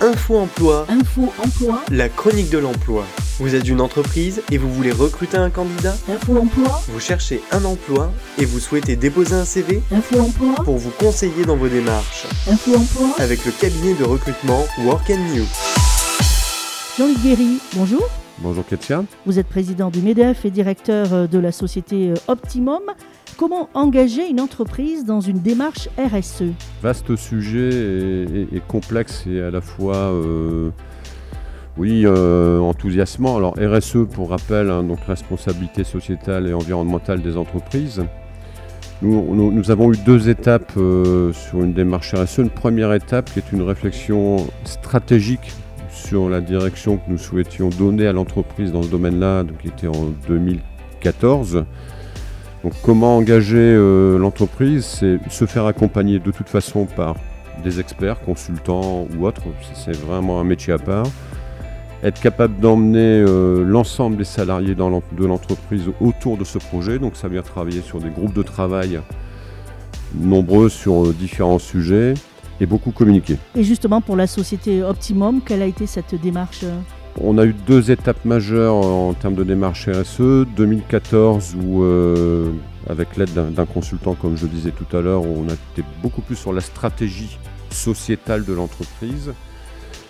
[0.00, 3.04] Info Emploi, Info Emploi, la chronique de l'emploi.
[3.40, 7.64] Vous êtes une entreprise et vous voulez recruter un candidat Info Emploi, Vous cherchez un
[7.64, 12.26] emploi et vous souhaitez déposer un CV Info Emploi, pour vous conseiller dans vos démarches
[12.48, 13.08] Info Emploi.
[13.18, 15.44] avec le cabinet de recrutement Work and New.
[16.96, 18.08] Jean-Luc Guéry, bonjour.
[18.38, 19.02] Bonjour Katia.
[19.26, 22.82] Vous êtes président du MEDEF et directeur euh, de la société euh, Optimum.
[23.38, 26.42] Comment engager une entreprise dans une démarche RSE
[26.82, 30.70] Vaste sujet et, complexe et à la fois, euh,
[31.76, 33.36] oui, euh, enthousiasmant.
[33.36, 38.02] Alors RSE, pour rappel, hein, donc responsabilité sociétale et environnementale des entreprises.
[39.02, 42.38] Nous, avons eu deux étapes euh, sur une démarche RSE.
[42.38, 45.52] Une première étape qui est une réflexion stratégique
[45.92, 50.06] sur la direction que nous souhaitions donner à l'entreprise dans ce domaine-là, qui était en
[50.26, 51.64] 2014.
[52.64, 57.16] Donc comment engager euh, l'entreprise C'est se faire accompagner de toute façon par
[57.62, 59.42] des experts, consultants ou autres,
[59.74, 61.06] c'est vraiment un métier à part.
[62.02, 67.26] Être capable d'emmener euh, l'ensemble des salariés de l'entreprise autour de ce projet, donc ça
[67.26, 69.00] veut dire travailler sur des groupes de travail
[70.14, 72.14] nombreux sur euh, différents sujets
[72.60, 73.36] et beaucoup communiquer.
[73.56, 76.64] Et justement, pour la société Optimum, quelle a été cette démarche
[77.20, 80.46] On a eu deux étapes majeures en termes de démarche RSE.
[80.56, 82.50] 2014 où, euh,
[82.88, 86.36] avec l'aide d'un consultant, comme je disais tout à l'heure, on a été beaucoup plus
[86.36, 87.38] sur la stratégie
[87.70, 89.32] sociétale de l'entreprise.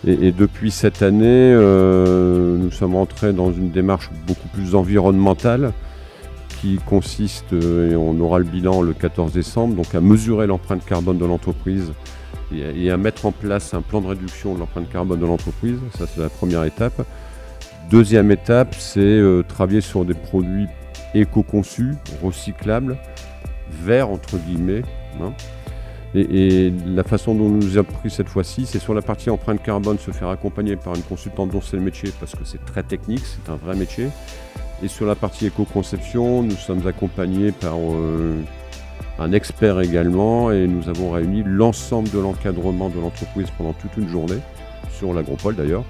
[0.06, 5.72] Et, et depuis cette année, euh, nous sommes entrés dans une démarche beaucoup plus environnementale
[6.60, 10.84] qui consiste, euh, et on aura le bilan le 14 décembre, donc à mesurer l'empreinte
[10.84, 11.92] carbone de l'entreprise
[12.54, 15.26] et, à- et à mettre en place un plan de réduction de l'empreinte carbone de
[15.26, 15.78] l'entreprise.
[15.96, 17.04] Ça, c'est la première étape.
[17.90, 20.66] Deuxième étape, c'est euh, travailler sur des produits
[21.14, 22.98] éco-conçus, recyclables,
[23.70, 24.82] verts entre guillemets.
[25.22, 25.32] hein.
[26.14, 29.62] Et, et la façon dont nous avons pris cette fois-ci, c'est sur la partie empreinte
[29.62, 32.82] carbone, se faire accompagner par une consultante dont c'est le métier, parce que c'est très
[32.82, 34.08] technique, c'est un vrai métier.
[34.82, 38.40] Et sur la partie éco-conception, nous sommes accompagnés par euh,
[39.18, 44.08] un expert également, et nous avons réuni l'ensemble de l'encadrement de l'entreprise pendant toute une
[44.08, 44.38] journée,
[44.92, 45.82] sur l'agropole d'ailleurs,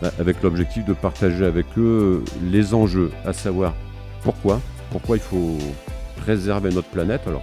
[0.00, 3.74] bah, avec l'objectif de partager avec eux les enjeux, à savoir
[4.22, 5.58] pourquoi, pourquoi il faut
[6.16, 7.22] préserver notre planète.
[7.26, 7.42] Alors,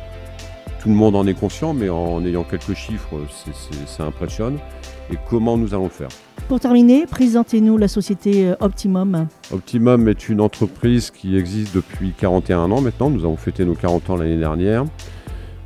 [0.81, 4.57] tout le monde en est conscient, mais en ayant quelques chiffres, c'est- ça impressionne.
[5.11, 6.09] Et comment nous allons le faire?
[6.49, 9.27] Pour terminer, présentez-nous la société euh, Optimum.
[9.53, 13.11] Optimum est une entreprise qui existe depuis 41 ans maintenant.
[13.11, 14.85] Nous avons fêté nos 40 ans l'année dernière.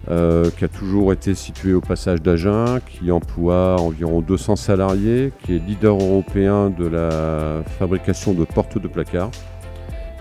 [0.10, 5.56] euh, qui a toujours été située au passage d'Agen, qui emploie environ 200 salariés, qui
[5.56, 9.32] est leader européen de la fabrication de portes de placards.